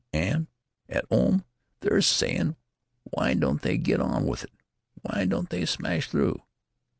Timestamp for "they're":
1.81-1.97